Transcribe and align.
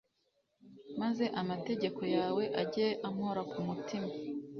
maze 1.01 1.25
amategeko 1.41 2.01
yawe 2.15 2.43
ajye 2.61 2.87
ampora 3.07 3.41
ku 3.51 3.57
mutima» 3.67 4.09